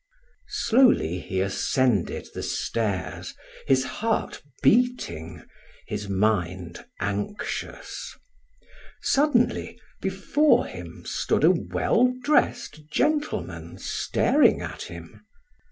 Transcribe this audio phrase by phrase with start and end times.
[0.49, 3.35] Slowly he ascended the stairs,
[3.67, 5.43] his heart beating,
[5.85, 8.17] his mind anxious.
[9.03, 15.23] Suddenly before him stood a well dressed gentleman staring at him.